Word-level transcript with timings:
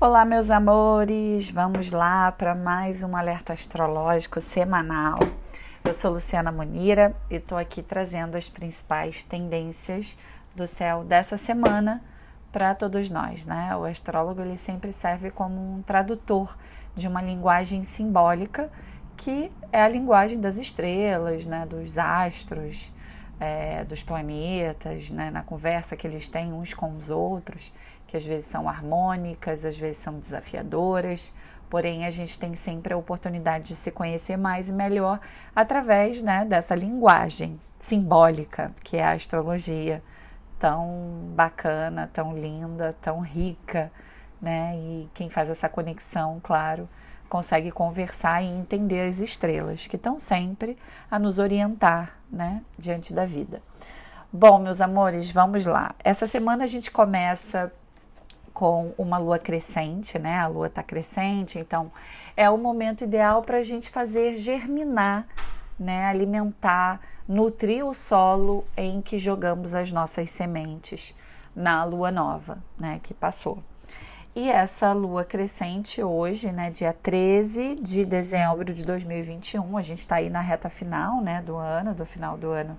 Olá, 0.00 0.24
meus 0.24 0.48
amores! 0.48 1.50
Vamos 1.50 1.90
lá 1.90 2.30
para 2.30 2.54
mais 2.54 3.02
um 3.02 3.16
alerta 3.16 3.52
astrológico 3.52 4.40
semanal. 4.40 5.18
Eu 5.84 5.92
sou 5.92 6.12
Luciana 6.12 6.52
Munira 6.52 7.16
e 7.28 7.34
estou 7.34 7.58
aqui 7.58 7.82
trazendo 7.82 8.36
as 8.36 8.48
principais 8.48 9.24
tendências 9.24 10.16
do 10.54 10.68
céu 10.68 11.02
dessa 11.02 11.36
semana 11.36 12.00
para 12.52 12.76
todos 12.76 13.10
nós, 13.10 13.44
né? 13.44 13.74
O 13.76 13.84
astrólogo 13.84 14.40
ele 14.40 14.56
sempre 14.56 14.92
serve 14.92 15.32
como 15.32 15.56
um 15.56 15.82
tradutor 15.82 16.56
de 16.94 17.08
uma 17.08 17.20
linguagem 17.20 17.82
simbólica 17.82 18.70
que 19.16 19.50
é 19.72 19.82
a 19.82 19.88
linguagem 19.88 20.40
das 20.40 20.58
estrelas, 20.58 21.44
né? 21.44 21.66
Dos 21.66 21.98
astros, 21.98 22.92
é, 23.40 23.82
dos 23.82 24.04
planetas, 24.04 25.10
né? 25.10 25.28
Na 25.32 25.42
conversa 25.42 25.96
que 25.96 26.06
eles 26.06 26.28
têm 26.28 26.52
uns 26.52 26.72
com 26.72 26.96
os 26.96 27.10
outros 27.10 27.72
que 28.08 28.16
às 28.16 28.26
vezes 28.26 28.46
são 28.46 28.68
harmônicas, 28.68 29.64
às 29.64 29.78
vezes 29.78 29.98
são 29.98 30.18
desafiadoras, 30.18 31.32
porém 31.70 32.04
a 32.04 32.10
gente 32.10 32.38
tem 32.38 32.56
sempre 32.56 32.92
a 32.92 32.96
oportunidade 32.96 33.68
de 33.68 33.76
se 33.76 33.92
conhecer 33.92 34.36
mais 34.36 34.68
e 34.68 34.72
melhor 34.72 35.20
através 35.54 36.20
né, 36.22 36.44
dessa 36.44 36.74
linguagem 36.74 37.60
simbólica 37.78 38.72
que 38.82 38.96
é 38.96 39.04
a 39.04 39.12
astrologia, 39.12 40.02
tão 40.58 41.30
bacana, 41.36 42.10
tão 42.12 42.36
linda, 42.36 42.92
tão 43.00 43.20
rica, 43.20 43.92
né? 44.42 44.74
E 44.76 45.08
quem 45.14 45.30
faz 45.30 45.48
essa 45.48 45.68
conexão, 45.68 46.40
claro, 46.42 46.88
consegue 47.28 47.70
conversar 47.70 48.42
e 48.42 48.46
entender 48.46 49.06
as 49.06 49.20
estrelas 49.20 49.86
que 49.86 49.96
estão 49.96 50.18
sempre 50.18 50.76
a 51.10 51.18
nos 51.18 51.38
orientar, 51.38 52.18
né, 52.30 52.62
diante 52.78 53.12
da 53.12 53.24
vida. 53.24 53.62
Bom, 54.32 54.58
meus 54.58 54.80
amores, 54.80 55.30
vamos 55.30 55.64
lá. 55.66 55.94
Essa 56.02 56.26
semana 56.26 56.64
a 56.64 56.66
gente 56.66 56.90
começa 56.90 57.72
com 58.58 58.92
uma 58.98 59.18
lua 59.18 59.38
crescente, 59.38 60.18
né? 60.18 60.40
A 60.40 60.48
lua 60.48 60.66
está 60.66 60.82
crescente, 60.82 61.60
então 61.60 61.92
é 62.36 62.50
o 62.50 62.58
momento 62.58 63.04
ideal 63.04 63.40
para 63.40 63.58
a 63.58 63.62
gente 63.62 63.88
fazer 63.88 64.34
germinar, 64.34 65.28
né? 65.78 66.06
Alimentar, 66.06 67.00
nutrir 67.28 67.86
o 67.86 67.94
solo 67.94 68.64
em 68.76 69.00
que 69.00 69.16
jogamos 69.16 69.76
as 69.76 69.92
nossas 69.92 70.30
sementes 70.30 71.14
na 71.54 71.84
lua 71.84 72.10
nova, 72.10 72.58
né? 72.76 72.98
Que 73.00 73.14
passou. 73.14 73.62
E 74.34 74.50
essa 74.50 74.92
lua 74.92 75.24
crescente 75.24 76.02
hoje, 76.02 76.50
né, 76.50 76.68
dia 76.68 76.92
13 76.92 77.76
de 77.76 78.04
dezembro 78.04 78.64
de 78.64 78.84
2021, 78.84 79.76
a 79.76 79.82
gente 79.82 80.00
está 80.00 80.16
aí 80.16 80.28
na 80.28 80.40
reta 80.40 80.68
final, 80.68 81.20
né, 81.20 81.42
do 81.42 81.54
ano, 81.54 81.94
do 81.94 82.04
final 82.04 82.36
do 82.36 82.50
ano 82.50 82.76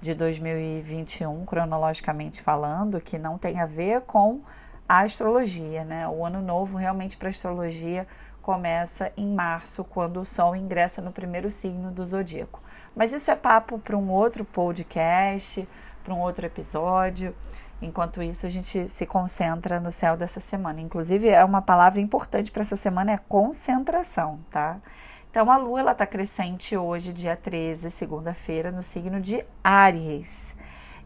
de 0.00 0.14
2021, 0.14 1.44
cronologicamente 1.44 2.40
falando, 2.40 3.00
que 3.00 3.18
não 3.18 3.38
tem 3.38 3.58
a 3.58 3.66
ver 3.66 4.02
com 4.02 4.40
a 4.88 5.00
astrologia, 5.00 5.84
né? 5.84 6.06
O 6.08 6.24
ano 6.24 6.40
novo 6.40 6.76
realmente 6.76 7.16
para 7.16 7.28
astrologia 7.28 8.06
começa 8.40 9.12
em 9.16 9.26
março, 9.26 9.82
quando 9.82 10.20
o 10.20 10.24
Sol 10.24 10.54
ingressa 10.54 11.02
no 11.02 11.10
primeiro 11.10 11.50
signo 11.50 11.90
do 11.90 12.06
zodíaco. 12.06 12.62
Mas 12.94 13.12
isso 13.12 13.30
é 13.30 13.34
papo 13.34 13.78
para 13.78 13.96
um 13.96 14.08
outro 14.10 14.44
podcast, 14.44 15.68
para 16.04 16.14
um 16.14 16.20
outro 16.20 16.46
episódio. 16.46 17.34
Enquanto 17.82 18.22
isso, 18.22 18.46
a 18.46 18.48
gente 18.48 18.88
se 18.88 19.04
concentra 19.04 19.80
no 19.80 19.90
céu 19.90 20.16
dessa 20.16 20.40
semana. 20.40 20.80
Inclusive, 20.80 21.28
é 21.28 21.44
uma 21.44 21.60
palavra 21.60 22.00
importante 22.00 22.50
para 22.52 22.62
essa 22.62 22.76
semana 22.76 23.12
é 23.12 23.18
concentração, 23.18 24.38
tá? 24.50 24.78
Então, 25.30 25.50
a 25.50 25.58
Lua 25.58 25.80
ela 25.80 25.92
está 25.92 26.06
crescente 26.06 26.76
hoje, 26.76 27.12
dia 27.12 27.36
13, 27.36 27.90
segunda-feira, 27.90 28.70
no 28.70 28.82
signo 28.82 29.20
de 29.20 29.44
Áries. 29.62 30.56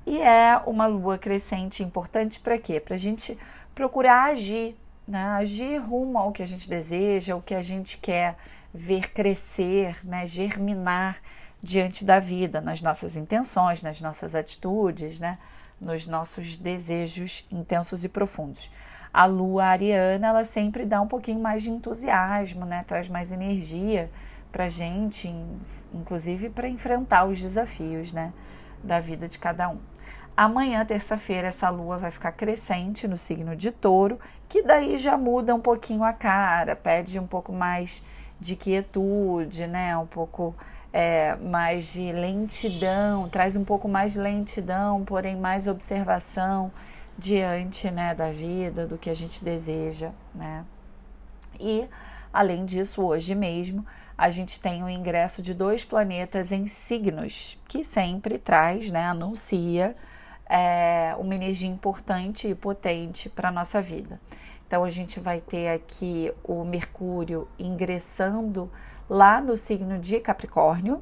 E 0.07 0.21
é 0.23 0.61
uma 0.67 0.87
Lua 0.87 1.19
crescente 1.19 1.83
importante 1.83 2.39
para 2.39 2.57
quê? 2.57 2.79
Para 2.79 2.95
a 2.95 2.99
gente 2.99 3.37
procurar 3.75 4.31
agir, 4.31 4.77
né? 5.07 5.23
agir 5.25 5.79
rumo 5.79 6.19
ao 6.19 6.33
que 6.33 6.43
a 6.43 6.47
gente 6.47 6.69
deseja, 6.69 7.37
o 7.37 7.43
que 7.43 7.55
a 7.55 7.63
gente 7.63 7.99
quer 7.99 8.37
ver 8.73 9.11
crescer, 9.11 9.97
né? 10.05 10.27
germinar 10.27 11.19
diante 11.63 12.05
da 12.05 12.19
vida, 12.19 12.61
nas 12.61 12.81
nossas 12.81 13.17
intenções, 13.17 13.83
nas 13.83 14.01
nossas 14.01 14.35
atitudes, 14.35 15.19
né? 15.19 15.39
nos 15.81 16.07
nossos 16.07 16.57
desejos 16.57 17.47
intensos 17.51 18.05
e 18.05 18.09
profundos. 18.09 18.71
A 19.13 19.25
lua 19.25 19.65
ariana, 19.65 20.29
ela 20.29 20.45
sempre 20.45 20.87
dá 20.87 21.01
um 21.01 21.09
pouquinho 21.09 21.41
mais 21.41 21.63
de 21.63 21.71
entusiasmo, 21.71 22.65
né? 22.65 22.85
traz 22.87 23.09
mais 23.09 23.33
energia 23.33 24.11
para 24.53 24.69
gente, 24.69 25.33
inclusive 25.93 26.51
para 26.51 26.69
enfrentar 26.69 27.25
os 27.25 27.41
desafios 27.41 28.13
né? 28.13 28.33
da 28.83 29.01
vida 29.01 29.29
de 29.29 29.39
cada 29.39 29.69
um. 29.69 29.79
Amanhã, 30.41 30.83
terça-feira, 30.87 31.49
essa 31.49 31.69
lua 31.69 31.99
vai 31.99 32.11
ficar 32.11 32.33
crescente 32.33 33.07
no 33.07 33.19
signo 33.19 33.55
de 33.55 33.71
touro, 33.71 34.19
que 34.49 34.63
daí 34.63 34.97
já 34.97 35.15
muda 35.15 35.55
um 35.55 35.61
pouquinho 35.61 36.03
a 36.03 36.15
cara, 36.15 36.75
pede 36.75 37.19
um 37.19 37.27
pouco 37.27 37.53
mais 37.53 38.03
de 38.41 38.57
quietude, 38.57 39.67
né? 39.67 39.95
Um 39.99 40.07
pouco 40.07 40.55
é, 40.95 41.37
mais 41.37 41.93
de 41.93 42.11
lentidão, 42.11 43.29
traz 43.29 43.55
um 43.55 43.67
pouco 43.67 43.87
mais 43.87 44.15
de 44.15 44.19
lentidão, 44.19 45.05
porém 45.05 45.37
mais 45.37 45.69
observação 45.69 46.73
diante 47.19 47.91
né, 47.91 48.15
da 48.15 48.33
vida, 48.33 48.87
do 48.87 48.97
que 48.97 49.11
a 49.11 49.15
gente 49.15 49.45
deseja, 49.45 50.11
né? 50.35 50.65
E, 51.61 51.87
além 52.33 52.65
disso, 52.65 53.03
hoje 53.03 53.35
mesmo, 53.35 53.85
a 54.17 54.31
gente 54.31 54.59
tem 54.59 54.83
o 54.83 54.89
ingresso 54.89 55.43
de 55.43 55.53
dois 55.53 55.85
planetas 55.85 56.51
em 56.51 56.67
signos, 56.67 57.59
que 57.69 57.85
sempre 57.85 58.39
traz, 58.39 58.91
né, 58.91 59.05
anuncia 59.05 59.95
é, 60.51 61.15
uma 61.17 61.35
energia 61.35 61.69
importante 61.69 62.49
e 62.49 62.55
potente 62.57 63.29
para 63.29 63.51
a 63.51 63.53
nossa 63.53 63.81
vida. 63.81 64.21
Então, 64.67 64.83
a 64.83 64.89
gente 64.89 65.21
vai 65.21 65.41
ter 65.41 65.69
aqui 65.69 66.33
o 66.43 66.65
Mercúrio 66.65 67.47
ingressando 67.57 68.71
lá 69.09 69.41
no 69.41 69.57
signo 69.57 69.97
de 69.99 70.19
Capricórnio. 70.19 71.01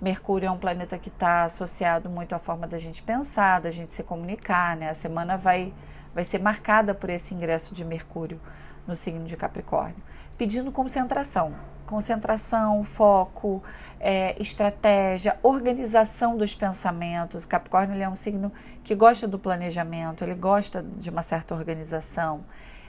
Mercúrio 0.00 0.46
é 0.46 0.50
um 0.50 0.58
planeta 0.58 0.98
que 0.98 1.08
está 1.08 1.44
associado 1.44 2.10
muito 2.10 2.34
à 2.34 2.38
forma 2.38 2.66
da 2.66 2.78
gente 2.78 3.02
pensar, 3.02 3.60
da 3.60 3.70
gente 3.70 3.94
se 3.94 4.02
comunicar, 4.02 4.76
né? 4.76 4.90
A 4.90 4.94
semana 4.94 5.36
vai, 5.36 5.72
vai 6.14 6.24
ser 6.24 6.38
marcada 6.38 6.94
por 6.94 7.08
esse 7.10 7.34
ingresso 7.34 7.74
de 7.74 7.84
Mercúrio 7.84 8.40
no 8.90 8.96
signo 8.96 9.24
de 9.24 9.36
Capricórnio, 9.36 9.96
pedindo 10.36 10.70
concentração 10.70 11.54
concentração, 11.90 12.84
foco, 12.84 13.60
é, 13.98 14.40
estratégia, 14.40 15.36
organização 15.42 16.36
dos 16.36 16.54
pensamentos. 16.54 17.44
Capricórnio 17.44 18.00
é 18.00 18.08
um 18.08 18.14
signo 18.14 18.52
que 18.84 18.94
gosta 18.94 19.26
do 19.26 19.40
planejamento, 19.40 20.22
ele 20.22 20.36
gosta 20.36 20.80
de 20.82 21.10
uma 21.10 21.20
certa 21.20 21.52
organização, 21.52 22.44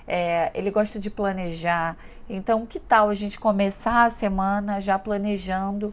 é, 0.08 0.52
ele 0.54 0.70
gosta 0.70 1.00
de 1.00 1.10
planejar. 1.10 1.98
Então, 2.30 2.64
que 2.64 2.80
tal 2.80 3.10
a 3.10 3.16
gente 3.16 3.40
começar 3.40 4.06
a 4.06 4.10
semana 4.12 4.80
já 4.80 5.00
planejando 5.00 5.92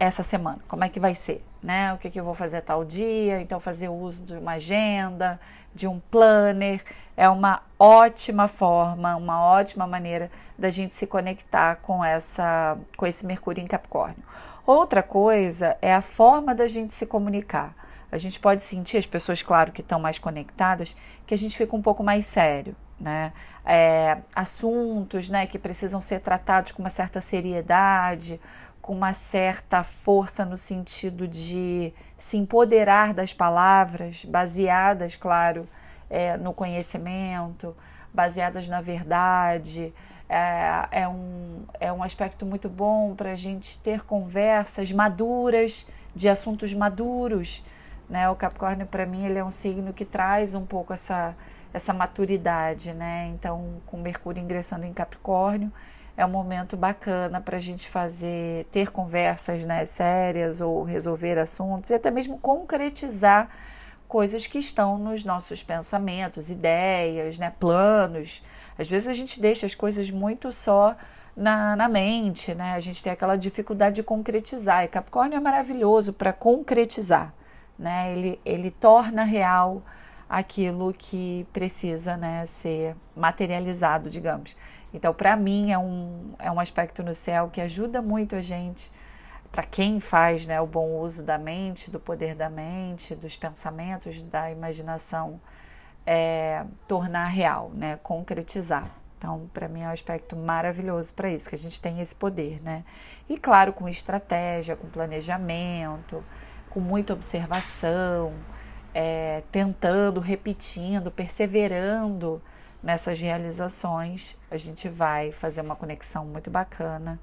essa 0.00 0.24
semana? 0.24 0.58
Como 0.66 0.82
é 0.82 0.88
que 0.88 0.98
vai 0.98 1.14
ser? 1.14 1.40
Né? 1.62 1.94
O 1.94 1.98
que, 1.98 2.10
que 2.10 2.18
eu 2.18 2.24
vou 2.24 2.34
fazer 2.34 2.60
tal 2.62 2.84
dia? 2.84 3.40
Então, 3.40 3.60
fazer 3.60 3.88
uso 3.88 4.24
de 4.24 4.34
uma 4.34 4.52
agenda, 4.54 5.40
de 5.72 5.86
um 5.86 6.00
planner 6.10 6.82
é 7.16 7.28
uma 7.28 7.62
ótima 7.78 8.48
forma, 8.48 9.16
uma 9.16 9.40
ótima 9.42 9.86
maneira 9.86 10.30
da 10.58 10.70
gente 10.70 10.94
se 10.94 11.06
conectar 11.06 11.76
com 11.76 12.04
essa 12.04 12.78
com 12.96 13.06
esse 13.06 13.26
Mercúrio 13.26 13.62
em 13.62 13.66
Capricórnio. 13.66 14.22
Outra 14.66 15.02
coisa 15.02 15.76
é 15.82 15.94
a 15.94 16.00
forma 16.00 16.54
da 16.54 16.66
gente 16.66 16.94
se 16.94 17.06
comunicar. 17.06 17.74
A 18.10 18.16
gente 18.16 18.38
pode 18.38 18.62
sentir 18.62 18.96
as 18.96 19.06
pessoas, 19.06 19.42
claro, 19.42 19.72
que 19.72 19.80
estão 19.80 19.98
mais 19.98 20.18
conectadas, 20.18 20.96
que 21.26 21.34
a 21.34 21.38
gente 21.38 21.56
fica 21.56 21.74
um 21.74 21.82
pouco 21.82 22.02
mais 22.02 22.24
sério, 22.24 22.74
né? 22.98 23.32
É, 23.66 24.18
assuntos, 24.34 25.28
né, 25.28 25.46
que 25.46 25.58
precisam 25.58 26.00
ser 26.00 26.20
tratados 26.20 26.70
com 26.70 26.82
uma 26.82 26.90
certa 26.90 27.20
seriedade, 27.20 28.40
com 28.80 28.94
uma 28.94 29.12
certa 29.14 29.82
força 29.82 30.44
no 30.44 30.56
sentido 30.56 31.26
de 31.26 31.92
se 32.16 32.36
empoderar 32.36 33.12
das 33.12 33.32
palavras, 33.32 34.24
baseadas, 34.24 35.16
claro, 35.16 35.66
é, 36.08 36.36
no 36.36 36.52
conhecimento, 36.52 37.76
baseadas 38.12 38.68
na 38.68 38.80
verdade. 38.80 39.92
É, 40.28 41.02
é, 41.02 41.08
um, 41.08 41.64
é 41.78 41.92
um 41.92 42.02
aspecto 42.02 42.46
muito 42.46 42.68
bom 42.68 43.14
para 43.14 43.32
a 43.32 43.36
gente 43.36 43.78
ter 43.80 44.02
conversas 44.02 44.90
maduras, 44.90 45.86
de 46.14 46.28
assuntos 46.28 46.72
maduros. 46.72 47.62
Né? 48.08 48.28
O 48.28 48.36
Capricórnio, 48.36 48.86
para 48.86 49.06
mim, 49.06 49.24
ele 49.24 49.38
é 49.38 49.44
um 49.44 49.50
signo 49.50 49.92
que 49.92 50.04
traz 50.04 50.54
um 50.54 50.64
pouco 50.64 50.92
essa, 50.92 51.34
essa 51.72 51.92
maturidade. 51.92 52.92
Né? 52.92 53.28
Então, 53.34 53.82
com 53.86 53.98
Mercúrio 53.98 54.42
ingressando 54.42 54.84
em 54.84 54.92
Capricórnio, 54.92 55.72
é 56.16 56.24
um 56.24 56.30
momento 56.30 56.76
bacana 56.76 57.40
para 57.40 57.56
a 57.56 57.60
gente 57.60 57.88
fazer, 57.88 58.66
ter 58.70 58.90
conversas 58.90 59.64
né, 59.64 59.84
sérias 59.84 60.60
ou 60.60 60.84
resolver 60.84 61.38
assuntos 61.38 61.90
e 61.90 61.94
até 61.94 62.10
mesmo 62.10 62.38
concretizar 62.38 63.48
coisas 64.08 64.46
que 64.46 64.58
estão 64.58 64.98
nos 64.98 65.24
nossos 65.24 65.62
pensamentos, 65.62 66.50
ideias, 66.50 67.38
né, 67.38 67.52
planos. 67.58 68.42
Às 68.78 68.88
vezes 68.88 69.08
a 69.08 69.12
gente 69.12 69.40
deixa 69.40 69.66
as 69.66 69.74
coisas 69.74 70.10
muito 70.10 70.52
só 70.52 70.96
na, 71.36 71.74
na 71.74 71.88
mente, 71.88 72.54
né? 72.54 72.74
A 72.74 72.80
gente 72.80 73.02
tem 73.02 73.12
aquela 73.12 73.36
dificuldade 73.36 73.96
de 73.96 74.02
concretizar. 74.02 74.84
E 74.84 74.88
Capricórnio 74.88 75.36
é 75.36 75.40
maravilhoso 75.40 76.12
para 76.12 76.32
concretizar, 76.32 77.34
né? 77.78 78.12
Ele, 78.12 78.40
ele 78.44 78.70
torna 78.70 79.24
real 79.24 79.82
aquilo 80.28 80.92
que 80.92 81.46
precisa 81.52 82.16
né, 82.16 82.46
ser 82.46 82.96
materializado, 83.16 84.08
digamos. 84.08 84.56
Então, 84.92 85.12
para 85.12 85.36
mim, 85.36 85.72
é 85.72 85.78
um, 85.78 86.34
é 86.38 86.50
um 86.50 86.60
aspecto 86.60 87.02
no 87.02 87.14
céu 87.14 87.50
que 87.52 87.60
ajuda 87.60 88.00
muito 88.00 88.36
a 88.36 88.40
gente, 88.40 88.90
para 89.54 89.62
quem 89.62 90.00
faz 90.00 90.48
né, 90.48 90.60
o 90.60 90.66
bom 90.66 90.98
uso 90.98 91.22
da 91.22 91.38
mente, 91.38 91.88
do 91.88 92.00
poder 92.00 92.34
da 92.34 92.50
mente, 92.50 93.14
dos 93.14 93.36
pensamentos, 93.36 94.20
da 94.24 94.50
imaginação, 94.50 95.40
é, 96.04 96.64
tornar 96.88 97.26
real, 97.26 97.70
né, 97.72 97.96
concretizar. 98.02 98.90
Então, 99.16 99.48
para 99.54 99.68
mim 99.68 99.82
é 99.82 99.86
um 99.86 99.92
aspecto 99.92 100.34
maravilhoso 100.34 101.12
para 101.12 101.30
isso, 101.30 101.48
que 101.48 101.54
a 101.54 101.58
gente 101.58 101.80
tem 101.80 102.00
esse 102.00 102.16
poder, 102.16 102.60
né? 102.64 102.82
E 103.28 103.38
claro, 103.38 103.72
com 103.72 103.88
estratégia, 103.88 104.74
com 104.74 104.88
planejamento, 104.88 106.24
com 106.68 106.80
muita 106.80 107.12
observação, 107.12 108.34
é, 108.92 109.44
tentando, 109.52 110.18
repetindo, 110.18 111.12
perseverando 111.12 112.42
nessas 112.82 113.20
realizações, 113.20 114.36
a 114.50 114.56
gente 114.56 114.88
vai 114.88 115.30
fazer 115.30 115.60
uma 115.60 115.76
conexão 115.76 116.26
muito 116.26 116.50
bacana 116.50 117.20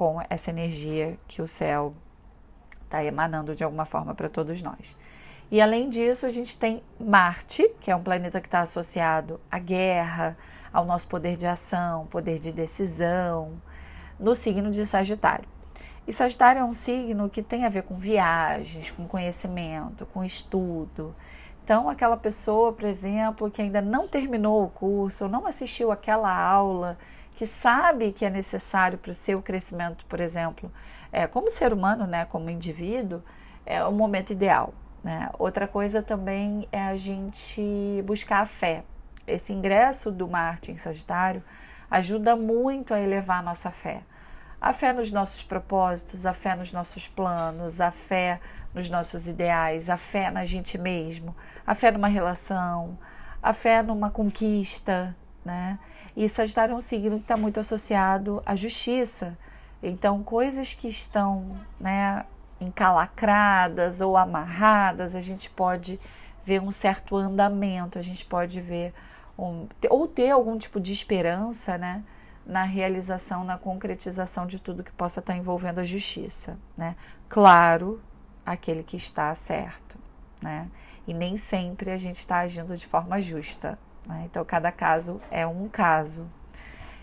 com 0.00 0.18
essa 0.30 0.48
energia 0.48 1.18
que 1.28 1.42
o 1.42 1.46
céu 1.46 1.92
está 2.84 3.04
emanando 3.04 3.54
de 3.54 3.62
alguma 3.62 3.84
forma 3.84 4.14
para 4.14 4.30
todos 4.30 4.62
nós. 4.62 4.96
E 5.50 5.60
além 5.60 5.90
disso, 5.90 6.24
a 6.24 6.30
gente 6.30 6.56
tem 6.56 6.82
Marte, 6.98 7.70
que 7.78 7.90
é 7.90 7.94
um 7.94 8.02
planeta 8.02 8.40
que 8.40 8.46
está 8.46 8.60
associado 8.60 9.38
à 9.50 9.58
guerra, 9.58 10.38
ao 10.72 10.86
nosso 10.86 11.06
poder 11.06 11.36
de 11.36 11.46
ação, 11.46 12.06
poder 12.06 12.38
de 12.38 12.50
decisão, 12.50 13.60
no 14.18 14.34
signo 14.34 14.70
de 14.70 14.86
Sagitário. 14.86 15.46
E 16.08 16.14
Sagitário 16.14 16.60
é 16.60 16.64
um 16.64 16.72
signo 16.72 17.28
que 17.28 17.42
tem 17.42 17.66
a 17.66 17.68
ver 17.68 17.82
com 17.82 17.94
viagens, 17.94 18.90
com 18.90 19.06
conhecimento, 19.06 20.06
com 20.06 20.24
estudo. 20.24 21.14
Então, 21.62 21.90
aquela 21.90 22.16
pessoa, 22.16 22.72
por 22.72 22.86
exemplo, 22.86 23.50
que 23.50 23.60
ainda 23.60 23.82
não 23.82 24.08
terminou 24.08 24.64
o 24.64 24.70
curso, 24.70 25.24
ou 25.24 25.30
não 25.30 25.46
assistiu 25.46 25.92
aquela 25.92 26.34
aula, 26.34 26.96
que 27.40 27.46
sabe 27.46 28.12
que 28.12 28.26
é 28.26 28.28
necessário 28.28 28.98
para 28.98 29.12
o 29.12 29.14
seu 29.14 29.40
crescimento, 29.40 30.04
por 30.04 30.20
exemplo, 30.20 30.70
é, 31.10 31.26
como 31.26 31.48
ser 31.48 31.72
humano, 31.72 32.06
né, 32.06 32.26
como 32.26 32.50
indivíduo, 32.50 33.22
é 33.64 33.82
o 33.82 33.90
momento 33.90 34.30
ideal. 34.30 34.74
Né? 35.02 35.30
Outra 35.38 35.66
coisa 35.66 36.02
também 36.02 36.68
é 36.70 36.82
a 36.82 36.96
gente 36.96 38.02
buscar 38.04 38.40
a 38.40 38.44
fé. 38.44 38.84
Esse 39.26 39.54
ingresso 39.54 40.12
do 40.12 40.28
Marte 40.28 40.70
em 40.70 40.76
Sagitário 40.76 41.42
ajuda 41.90 42.36
muito 42.36 42.92
a 42.92 43.00
elevar 43.00 43.38
a 43.38 43.42
nossa 43.42 43.70
fé. 43.70 44.02
A 44.60 44.74
fé 44.74 44.92
nos 44.92 45.10
nossos 45.10 45.42
propósitos, 45.42 46.26
a 46.26 46.34
fé 46.34 46.54
nos 46.54 46.74
nossos 46.74 47.08
planos, 47.08 47.80
a 47.80 47.90
fé 47.90 48.38
nos 48.74 48.90
nossos 48.90 49.26
ideais, 49.26 49.88
a 49.88 49.96
fé 49.96 50.30
na 50.30 50.44
gente 50.44 50.76
mesmo, 50.76 51.34
a 51.66 51.74
fé 51.74 51.90
numa 51.90 52.08
relação, 52.08 52.98
a 53.42 53.54
fé 53.54 53.82
numa 53.82 54.10
conquista, 54.10 55.16
né? 55.42 55.78
E 56.16 56.28
Sagitário 56.28 56.72
é 56.72 56.76
um 56.76 56.80
signo 56.80 57.16
que 57.16 57.24
está 57.24 57.36
muito 57.36 57.60
associado 57.60 58.42
à 58.44 58.54
justiça. 58.54 59.36
Então, 59.82 60.22
coisas 60.22 60.74
que 60.74 60.88
estão 60.88 61.56
né, 61.78 62.24
encalacradas 62.60 64.00
ou 64.00 64.16
amarradas, 64.16 65.14
a 65.14 65.20
gente 65.20 65.48
pode 65.50 65.98
ver 66.44 66.60
um 66.60 66.70
certo 66.70 67.16
andamento, 67.16 67.98
a 67.98 68.02
gente 68.02 68.24
pode 68.24 68.60
ver 68.60 68.92
um, 69.38 69.66
ou 69.88 70.06
ter 70.06 70.30
algum 70.30 70.58
tipo 70.58 70.80
de 70.80 70.92
esperança, 70.92 71.78
né? 71.78 72.02
na 72.50 72.64
realização, 72.64 73.44
na 73.44 73.56
concretização 73.56 74.46
de 74.46 74.60
tudo 74.60 74.82
que 74.82 74.92
possa 74.92 75.20
estar 75.20 75.36
envolvendo 75.36 75.78
a 75.78 75.84
justiça, 75.84 76.58
né? 76.76 76.96
Claro, 77.28 78.02
aquele 78.44 78.82
que 78.82 78.96
está 78.96 79.32
certo, 79.34 79.96
né? 80.42 80.68
E 81.06 81.14
nem 81.14 81.36
sempre 81.36 81.90
a 81.90 81.96
gente 81.96 82.18
está 82.18 82.38
agindo 82.38 82.76
de 82.76 82.86
forma 82.86 83.20
justa, 83.20 83.78
né? 84.06 84.24
Então, 84.26 84.44
cada 84.44 84.70
caso 84.72 85.20
é 85.30 85.46
um 85.46 85.68
caso. 85.68 86.26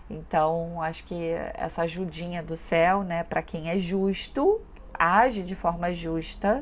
Então, 0.09 0.81
acho 0.81 1.03
que 1.03 1.31
essa 1.53 1.81
ajudinha 1.81 2.41
do 2.41 2.55
céu, 2.55 3.03
né, 3.03 3.23
para 3.23 3.41
quem 3.41 3.69
é 3.69 3.77
justo, 3.77 4.61
age 4.93 5.43
de 5.43 5.55
forma 5.55 5.91
justa, 5.91 6.61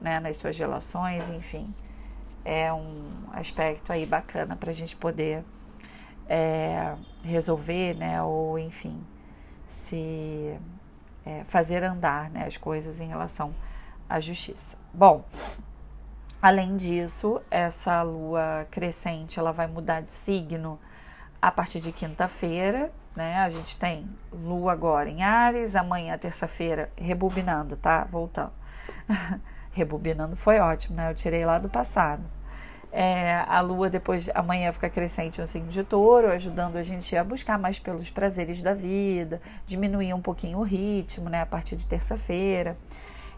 né, 0.00 0.20
nas 0.20 0.36
suas 0.36 0.56
relações, 0.56 1.28
enfim, 1.28 1.74
é 2.44 2.72
um 2.72 3.08
aspecto 3.32 3.92
aí 3.92 4.06
bacana 4.06 4.54
para 4.54 4.70
a 4.70 4.72
gente 4.72 4.94
poder 4.94 5.44
é, 6.28 6.94
resolver, 7.24 7.94
né, 7.94 8.22
ou 8.22 8.56
enfim, 8.56 9.04
se 9.66 10.56
é, 11.24 11.42
fazer 11.44 11.82
andar 11.82 12.30
né, 12.30 12.44
as 12.46 12.56
coisas 12.56 13.00
em 13.00 13.08
relação 13.08 13.52
à 14.08 14.20
justiça. 14.20 14.78
Bom, 14.94 15.24
além 16.40 16.76
disso, 16.76 17.40
essa 17.50 18.02
lua 18.02 18.66
crescente 18.70 19.38
ela 19.38 19.52
vai 19.52 19.66
mudar 19.66 20.02
de 20.02 20.12
signo 20.12 20.78
a 21.40 21.50
partir 21.50 21.80
de 21.80 21.92
quinta-feira, 21.92 22.90
né? 23.14 23.36
A 23.38 23.48
gente 23.48 23.76
tem 23.78 24.08
lua 24.32 24.72
agora 24.72 25.08
em 25.08 25.22
Ares, 25.22 25.76
amanhã, 25.76 26.16
terça-feira, 26.18 26.90
rebobinando, 26.96 27.76
tá? 27.76 28.04
Voltando. 28.04 28.52
rebobinando 29.72 30.36
foi 30.36 30.58
ótimo, 30.58 30.96
né? 30.96 31.10
Eu 31.10 31.14
tirei 31.14 31.44
lá 31.44 31.58
do 31.58 31.68
passado. 31.68 32.22
É, 32.92 33.44
a 33.46 33.60
lua 33.60 33.90
depois, 33.90 34.30
amanhã 34.34 34.72
fica 34.72 34.88
crescente 34.88 35.40
no 35.40 35.46
signo 35.46 35.68
de 35.68 35.84
touro, 35.84 36.32
ajudando 36.32 36.76
a 36.76 36.82
gente 36.82 37.14
a 37.16 37.22
buscar 37.22 37.58
mais 37.58 37.78
pelos 37.78 38.08
prazeres 38.08 38.62
da 38.62 38.72
vida, 38.72 39.40
diminuir 39.66 40.14
um 40.14 40.20
pouquinho 40.22 40.58
o 40.58 40.62
ritmo, 40.62 41.28
né, 41.28 41.42
a 41.42 41.46
partir 41.46 41.76
de 41.76 41.86
terça-feira. 41.86 42.76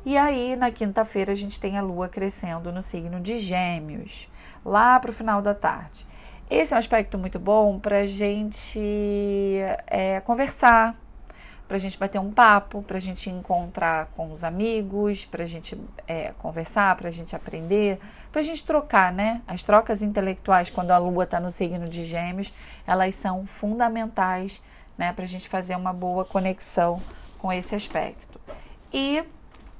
E 0.06 0.16
aí, 0.16 0.56
na 0.56 0.70
quinta-feira, 0.70 1.32
a 1.32 1.34
gente 1.34 1.60
tem 1.60 1.76
a 1.76 1.82
lua 1.82 2.08
crescendo 2.08 2.72
no 2.72 2.82
signo 2.82 3.20
de 3.20 3.38
Gêmeos, 3.38 4.28
lá 4.64 4.98
para 4.98 5.10
o 5.10 5.14
final 5.14 5.42
da 5.42 5.54
tarde. 5.54 6.06
Esse 6.50 6.72
é 6.72 6.76
um 6.76 6.78
aspecto 6.78 7.18
muito 7.18 7.38
bom 7.38 7.78
para 7.78 7.98
a 7.98 8.06
gente 8.06 8.80
é, 9.86 10.20
conversar, 10.20 10.96
para 11.66 11.76
a 11.76 11.80
gente 11.80 11.98
bater 11.98 12.18
um 12.18 12.30
papo, 12.30 12.82
para 12.82 12.96
a 12.96 13.00
gente 13.00 13.28
encontrar 13.28 14.06
com 14.16 14.32
os 14.32 14.42
amigos, 14.42 15.26
para 15.26 15.42
a 15.42 15.46
gente 15.46 15.78
é, 16.06 16.32
conversar, 16.38 16.96
para 16.96 17.08
a 17.08 17.10
gente 17.10 17.36
aprender, 17.36 18.00
para 18.32 18.40
a 18.40 18.44
gente 18.44 18.64
trocar, 18.64 19.12
né? 19.12 19.42
As 19.46 19.62
trocas 19.62 20.02
intelectuais, 20.02 20.70
quando 20.70 20.92
a 20.92 20.96
Lua 20.96 21.24
está 21.24 21.38
no 21.38 21.50
signo 21.50 21.86
de 21.86 22.06
Gêmeos, 22.06 22.50
elas 22.86 23.14
são 23.14 23.44
fundamentais, 23.44 24.62
né, 24.96 25.12
para 25.12 25.24
a 25.24 25.28
gente 25.28 25.48
fazer 25.48 25.76
uma 25.76 25.92
boa 25.92 26.24
conexão 26.24 27.02
com 27.38 27.52
esse 27.52 27.74
aspecto. 27.74 28.40
E 28.90 29.22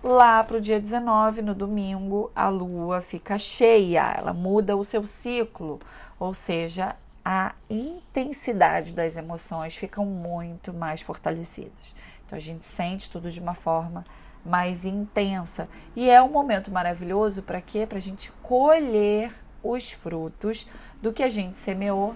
lá 0.03 0.43
para 0.45 0.57
o 0.57 0.61
dia 0.61 0.81
19, 0.81 1.43
no 1.43 1.55
domingo, 1.55 2.31
a 2.35 2.49
Lua 2.49 3.01
fica 3.01 3.39
cheia, 3.39 4.15
ela 4.17 4.33
muda 4.33 4.77
o 4.77 4.85
seu 4.85 5.05
ciclo, 5.05 5.79
ou 6.19 6.33
seja, 6.33 6.97
a 7.25 7.55
intensidade 7.69 8.95
das 8.95 9.17
emoções 9.17 9.77
ficam 9.77 10.07
muito 10.07 10.73
mais 10.73 11.01
fortalecidas. 11.01 11.95
Então 12.25 12.37
a 12.37 12.41
gente 12.41 12.65
sente 12.65 13.11
tudo 13.11 13.31
de 13.31 13.41
uma 13.41 13.55
forma 13.55 14.05
mais 14.45 14.85
intensa. 14.85 15.69
E 15.95 16.09
é 16.09 16.23
um 16.23 16.31
momento 16.31 16.71
maravilhoso 16.71 17.43
para 17.43 17.61
quê? 17.61 17.87
Para 17.87 17.99
a 17.99 18.01
gente 18.01 18.33
colher 18.43 19.33
os 19.63 19.91
frutos 19.91 20.67
do 21.03 21.13
que 21.13 21.23
a 21.23 21.29
gente 21.29 21.59
semeou 21.59 22.15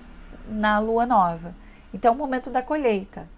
na 0.48 0.78
lua 0.78 1.04
nova. 1.04 1.54
Então 1.92 2.12
é 2.12 2.14
o 2.14 2.18
momento 2.18 2.50
da 2.50 2.62
colheita. 2.62 3.28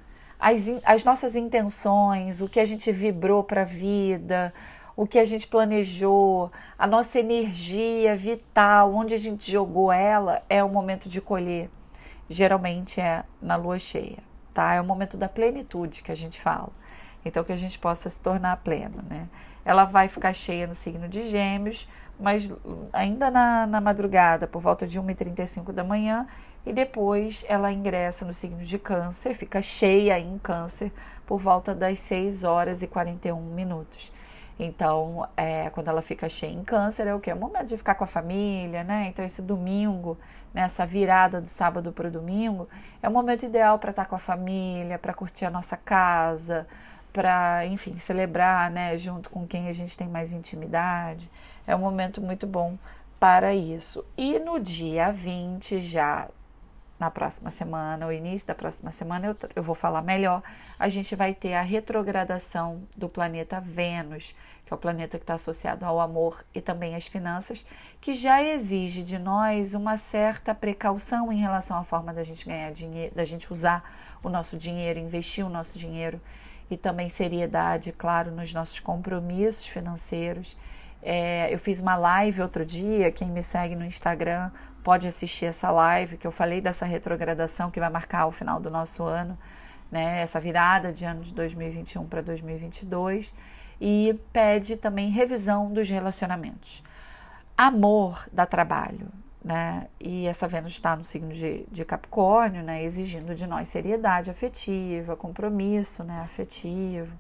As, 0.47 0.71
as 0.85 1.05
nossas 1.05 1.37
intenções, 1.37 2.43
o 2.43 2.49
que 2.51 2.61
a 2.61 2.67
gente 2.67 2.93
vibrou 2.93 3.43
para 3.43 3.63
a 3.63 3.65
vida, 3.65 4.53
o 4.95 5.07
que 5.07 5.19
a 5.19 5.25
gente 5.25 5.47
planejou, 5.47 6.53
a 6.79 6.87
nossa 6.87 7.19
energia 7.19 8.15
vital, 8.15 8.95
onde 8.95 9.15
a 9.15 9.17
gente 9.17 9.51
jogou 9.51 9.91
ela, 9.91 10.43
é 10.51 10.63
o 10.63 10.69
momento 10.69 11.09
de 11.09 11.19
colher. 11.19 11.71
Geralmente 12.29 13.01
é 13.01 13.25
na 13.41 13.57
lua 13.57 13.79
cheia, 13.79 14.19
tá? 14.53 14.75
É 14.75 14.81
o 14.83 14.85
momento 14.85 15.17
da 15.17 15.31
plenitude 15.31 16.03
que 16.03 16.13
a 16.13 16.15
gente 16.15 16.39
fala. 16.39 16.69
Então, 17.25 17.43
que 17.43 17.53
a 17.53 17.57
gente 17.57 17.79
possa 17.79 18.11
se 18.11 18.21
tornar 18.21 18.59
pleno, 18.59 19.03
né? 19.09 19.27
Ela 19.65 19.87
vai 19.87 20.09
ficar 20.09 20.35
cheia 20.35 20.67
no 20.67 20.75
signo 20.75 21.09
de 21.09 21.27
Gêmeos, 21.27 21.89
mas 22.21 22.53
ainda 22.93 23.31
na, 23.31 23.67
na 23.67 23.81
madrugada, 23.81 24.47
por 24.47 24.61
volta 24.61 24.87
de 24.87 25.01
1h35 25.01 25.73
da 25.73 25.83
manhã, 25.83 26.27
e 26.67 26.73
depois 26.73 27.45
ela 27.49 27.73
ingressa 27.73 28.25
no 28.25 28.33
signo 28.33 28.65
de 28.65 28.79
Câncer, 28.79 29.35
fica 29.35 29.61
cheia 29.61 30.19
em 30.19 30.39
Câncer 30.39 30.91
por 31.27 31.39
volta 31.39 31.75
das 31.75 31.99
6 31.99 32.45
horas 32.45 32.83
e 32.83 32.87
41 32.87 33.41
minutos. 33.41 34.13
Então, 34.59 35.29
é, 35.37 35.69
quando 35.71 35.89
ela 35.89 36.01
fica 36.01 36.29
cheia 36.29 36.53
em 36.53 36.63
câncer, 36.63 37.07
é 37.07 37.15
o 37.15 37.21
que? 37.21 37.31
É 37.31 37.35
o 37.35 37.39
momento 37.39 37.69
de 37.69 37.77
ficar 37.77 37.95
com 37.97 38.05
a 38.05 38.07
família, 38.07 38.85
né? 38.85 39.07
Então, 39.09 39.25
esse 39.25 39.43
domingo, 39.43 40.17
nessa 40.53 40.87
virada 40.87 41.41
do 41.41 41.49
sábado 41.49 41.93
para 41.93 42.07
o 42.07 42.11
domingo, 42.11 42.69
é 43.03 43.09
o 43.09 43.13
momento 43.13 43.45
ideal 43.45 43.79
para 43.79 43.91
estar 43.91 44.07
com 44.07 44.15
a 44.15 44.19
família, 44.19 44.99
para 44.99 45.13
curtir 45.13 45.45
a 45.45 45.51
nossa 45.51 45.77
casa, 45.77 46.67
para, 47.13 47.67
enfim, 47.67 47.99
celebrar, 47.99 48.71
né? 48.71 48.97
Junto 48.97 49.29
com 49.29 49.47
quem 49.47 49.69
a 49.69 49.73
gente 49.73 49.97
tem 49.97 50.09
mais 50.09 50.33
intimidade. 50.33 51.29
É 51.67 51.75
um 51.75 51.81
momento 51.81 52.21
muito 52.21 52.47
bom 52.47 52.79
para 53.19 53.55
isso. 53.55 54.05
E 54.17 54.39
no 54.39 54.61
dia 54.61 55.11
20, 55.11 55.81
já 55.81 56.29
na 56.99 57.11
próxima 57.11 57.51
semana, 57.51 58.07
o 58.07 58.13
início 58.13 58.47
da 58.47 58.55
próxima 58.55 58.91
semana, 58.91 59.27
eu, 59.27 59.37
eu 59.57 59.63
vou 59.63 59.75
falar 59.75 60.03
melhor. 60.03 60.43
A 60.79 60.89
gente 60.89 61.17
vai 61.17 61.35
ter 61.35 61.55
a 61.55 61.63
retrogradação 61.63 62.83
do 62.97 63.09
planeta 63.09 63.61
Vênus, 63.61 64.35
que 64.65 64.73
é 64.73 64.77
o 64.77 64.79
planeta 64.79 65.19
que 65.19 65.25
está 65.25 65.35
associado 65.35 65.85
ao 65.85 66.01
amor 66.01 66.45
e 66.55 66.61
também 66.61 66.95
às 66.95 67.07
finanças, 67.07 67.67
que 68.01 68.15
já 68.15 68.43
exige 68.43 69.03
de 69.03 69.19
nós 69.19 69.75
uma 69.75 69.97
certa 69.97 70.55
precaução 70.55 71.33
em 71.33 71.37
relação 71.37 71.77
à 71.77 71.85
forma 71.85 72.15
da 72.15 72.23
gente 72.23 72.47
ganhar 72.47 72.71
dinheiro, 72.73 73.15
da 73.15 73.25
gente 73.25 73.53
usar 73.53 73.85
o 74.23 74.31
nosso 74.31 74.57
dinheiro, 74.57 74.99
investir 74.99 75.45
o 75.45 75.51
nosso 75.51 75.79
dinheiro 75.79 76.21
e 76.71 76.77
também 76.77 77.09
seriedade, 77.09 77.93
claro, 77.93 78.31
nos 78.31 78.55
nossos 78.55 78.81
compromissos 78.81 79.67
financeiros. 79.67 80.57
É, 81.03 81.53
eu 81.53 81.59
fiz 81.59 81.81
uma 81.81 81.97
live 81.97 82.41
outro 82.41 82.65
dia, 82.65 83.13
quem 83.13 83.29
me 83.29 83.43
segue 83.43 83.77
no 83.77 83.85
Instagram 83.85 84.51
pode 84.85 85.09
assistir 85.09 85.47
essa 85.47 85.71
live 85.71 86.19
que 86.19 86.27
eu 86.27 86.31
falei 86.31 86.61
dessa 86.61 86.85
retrogradação 86.85 87.71
que 87.71 87.81
vai 87.81 87.89
marcar 87.89 88.27
o 88.27 88.31
final 88.31 88.61
do 88.61 88.71
nosso 88.71 89.03
ano, 89.03 89.37
né, 89.91 90.21
essa 90.21 90.39
virada 90.39 90.93
de 90.93 91.07
ano 91.07 91.23
de 91.23 91.33
2021 91.33 92.07
para 92.07 92.21
2022 92.21 93.35
e 93.81 94.19
pede 94.33 94.77
também 94.77 95.11
revisão 95.11 95.73
dos 95.73 95.89
relacionamentos. 95.89 96.83
Amor 97.57 98.29
dá 98.33 98.45
trabalho, 98.45 99.09
né? 99.43 99.87
E 100.01 100.27
essa 100.27 100.49
Vênus 100.49 100.73
está 100.73 100.97
no 100.97 101.05
signo 101.05 101.33
de, 101.33 101.65
de 101.71 101.85
Capricórnio, 101.85 102.63
né? 102.63 102.83
Exigindo 102.83 103.35
de 103.35 103.47
nós 103.47 103.69
seriedade 103.69 104.31
afetiva, 104.31 105.17
compromisso, 105.17 106.03
né? 106.03 106.21
Afetivo. 106.21 107.17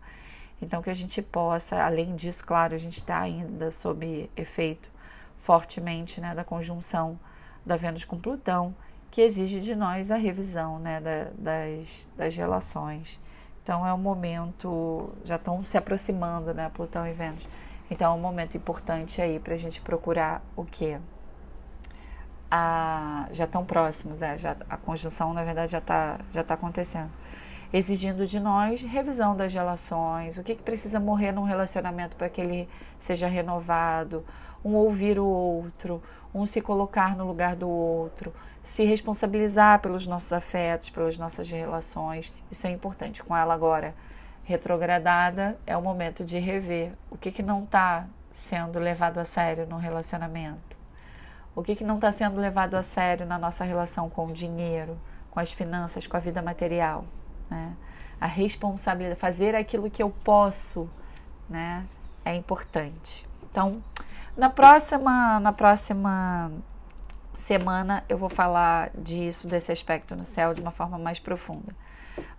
Então 0.61 0.83
que 0.83 0.91
a 0.91 0.95
gente 0.95 1.23
possa, 1.23 1.83
além 1.83 2.17
disso, 2.17 2.45
claro, 2.45 2.75
a 2.75 2.79
gente 2.79 2.99
está 2.99 3.21
ainda 3.21 3.71
sob 3.71 4.29
efeito 4.37 4.91
fortemente, 5.39 6.21
né? 6.21 6.35
Da 6.35 6.43
conjunção 6.43 7.19
da 7.65 7.77
Vênus 7.77 8.05
com 8.05 8.19
Plutão, 8.19 8.75
que 9.11 9.21
exige 9.21 9.61
de 9.61 9.75
nós 9.75 10.11
a 10.11 10.17
revisão 10.17 10.79
né, 10.79 11.01
da, 11.01 11.29
das, 11.39 12.09
das 12.17 12.37
relações. 12.37 13.21
Então 13.63 13.87
é 13.87 13.95
um 13.95 13.99
momento, 13.99 15.11
já 15.25 15.37
estão 15.37 15.65
se 15.65 15.79
aproximando, 15.79 16.53
né, 16.53 16.71
Plutão 16.75 17.07
e 17.07 17.13
Vênus. 17.13 17.49
Então 17.91 18.13
é 18.13 18.15
um 18.17 18.21
momento 18.21 18.57
importante 18.57 19.23
aí 19.23 19.39
para 19.39 19.55
a 19.55 19.57
gente 19.57 19.81
procurar 19.81 20.43
o 20.57 20.65
quê? 20.65 20.99
A, 22.51 23.29
já 23.33 23.45
estão 23.45 23.65
próximos, 23.65 24.21
é, 24.21 24.37
já, 24.37 24.57
a 24.69 24.77
conjunção 24.77 25.33
na 25.33 25.43
verdade 25.43 25.73
já 25.73 25.79
está 25.79 26.19
já 26.31 26.45
tá 26.45 26.55
acontecendo. 26.55 27.11
Exigindo 27.73 28.27
de 28.27 28.39
nós 28.39 28.83
revisão 28.83 29.37
das 29.37 29.53
relações, 29.53 30.39
o 30.39 30.43
que, 30.43 30.55
que 30.55 30.63
precisa 30.63 31.01
morrer 31.01 31.33
num 31.33 31.43
relacionamento 31.43 32.17
para 32.17 32.29
que 32.29 32.41
ele 32.41 32.69
seja 32.99 33.27
renovado, 33.27 34.25
um 34.65 34.75
ouvir 34.75 35.19
o 35.19 35.27
outro, 35.27 36.03
um 36.35 36.47
se 36.47 36.61
colocar 36.61 37.17
no 37.17 37.27
lugar 37.27 37.55
do 37.57 37.69
outro, 37.69 38.33
se 38.63 38.85
responsabilizar 38.85 39.81
pelos 39.81 40.07
nossos 40.07 40.33
afetos, 40.33 40.91
pelas 40.91 41.19
nossas 41.19 41.51
relações. 41.51 42.33
Isso 42.51 42.67
é 42.67 42.71
importante. 42.71 43.23
Com 43.23 43.37
ela 43.37 43.55
agora 43.55 43.95
retrogradada, 44.43 45.59
é 45.67 45.77
o 45.77 45.83
momento 45.83 46.25
de 46.25 46.39
rever 46.39 46.93
o 47.11 47.17
que, 47.17 47.31
que 47.31 47.43
não 47.43 47.65
está 47.65 48.07
sendo 48.33 48.79
levado 48.79 49.19
a 49.19 49.25
sério 49.25 49.67
no 49.67 49.77
relacionamento, 49.77 50.77
o 51.55 51.63
que, 51.63 51.77
que 51.77 51.85
não 51.85 51.95
está 51.95 52.11
sendo 52.11 52.39
levado 52.41 52.75
a 52.75 52.83
sério 52.83 53.25
na 53.25 53.39
nossa 53.39 53.65
relação 53.65 54.11
com 54.11 54.27
o 54.27 54.33
dinheiro, 54.33 54.99
com 55.31 55.41
as 55.41 55.53
finanças, 55.53 56.07
com 56.07 56.17
a 56.17 56.21
vida 56.21 56.43
material. 56.43 57.05
Né? 57.51 57.75
A 58.21 58.27
responsabilidade, 58.27 59.21
fazer 59.21 59.55
aquilo 59.55 59.91
que 59.91 60.03
eu 60.03 60.11
posso, 60.11 60.89
né? 61.49 61.85
é 62.25 62.35
importante. 62.35 63.27
Então, 63.51 63.83
na 64.37 64.49
próxima, 64.49 65.39
na 65.41 65.53
próxima 65.53 66.51
semana 67.35 68.03
eu 68.09 68.17
vou 68.17 68.31
falar 68.31 68.91
disso, 68.97 69.47
desse 69.47 69.71
aspecto 69.71 70.17
no 70.17 70.25
céu, 70.25 70.55
de 70.55 70.63
uma 70.63 70.71
forma 70.71 70.99
mais 70.99 71.19
profunda. 71.19 71.75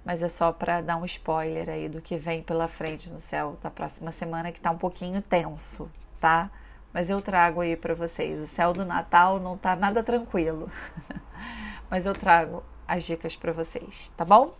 Mas 0.03 0.21
é 0.21 0.27
só 0.27 0.51
para 0.51 0.81
dar 0.81 0.97
um 0.97 1.05
spoiler 1.05 1.69
aí 1.69 1.89
do 1.89 2.01
que 2.01 2.17
vem 2.17 2.41
pela 2.41 2.67
frente 2.67 3.09
no 3.09 3.19
céu 3.19 3.57
da 3.61 3.69
próxima 3.69 4.11
semana, 4.11 4.51
que 4.51 4.59
está 4.59 4.71
um 4.71 4.77
pouquinho 4.77 5.21
tenso, 5.21 5.89
tá? 6.19 6.49
Mas 6.93 7.09
eu 7.09 7.21
trago 7.21 7.61
aí 7.61 7.75
para 7.75 7.93
vocês. 7.93 8.41
O 8.41 8.47
céu 8.47 8.71
do 8.71 8.85
Natal 8.85 9.39
não 9.39 9.57
tá 9.57 9.75
nada 9.75 10.01
tranquilo. 10.01 10.71
Mas 11.89 12.05
eu 12.05 12.13
trago 12.13 12.63
as 12.87 13.03
dicas 13.03 13.35
para 13.35 13.51
vocês, 13.51 14.11
tá 14.15 14.23
bom? 14.23 14.53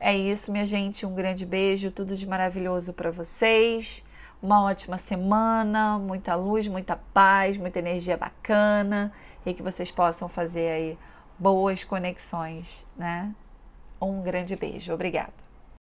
É 0.00 0.16
isso, 0.16 0.50
minha 0.50 0.66
gente. 0.66 1.06
Um 1.06 1.14
grande 1.14 1.46
beijo, 1.46 1.92
tudo 1.92 2.16
de 2.16 2.26
maravilhoso 2.26 2.92
para 2.92 3.10
vocês 3.10 4.04
uma 4.42 4.62
ótima 4.64 4.96
semana, 4.96 5.98
muita 5.98 6.34
luz, 6.34 6.66
muita 6.66 6.96
paz, 6.96 7.56
muita 7.56 7.78
energia 7.78 8.16
bacana 8.16 9.12
e 9.44 9.52
que 9.52 9.62
vocês 9.62 9.90
possam 9.90 10.28
fazer 10.28 10.70
aí 10.70 10.98
boas 11.38 11.84
conexões, 11.84 12.86
né? 12.96 13.34
Um 14.00 14.22
grande 14.22 14.56
beijo, 14.56 14.92
obrigada. 14.92 15.49